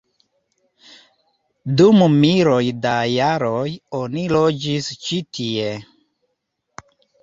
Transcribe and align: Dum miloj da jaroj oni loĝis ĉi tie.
Dum 1.81 2.01
miloj 2.25 2.63
da 2.87 2.95
jaroj 3.13 3.63
oni 4.03 4.27
loĝis 4.35 4.93
ĉi 5.07 5.25
tie. 5.39 5.75